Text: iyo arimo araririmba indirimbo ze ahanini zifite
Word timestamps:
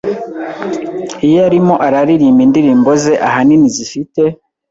iyo 1.27 1.39
arimo 1.47 1.73
araririmba 1.85 2.41
indirimbo 2.47 2.89
ze 3.03 3.13
ahanini 3.27 3.67
zifite 3.75 4.21